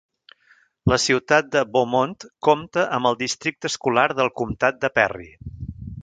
La 0.91 0.97
ciutat 1.01 1.51
de 1.55 1.61
Beaumont 1.75 2.15
compta 2.47 2.85
amb 2.99 3.09
el 3.09 3.19
districte 3.19 3.71
escolar 3.73 4.07
del 4.21 4.31
comtat 4.41 4.81
de 4.87 4.91
Perry. 4.97 5.29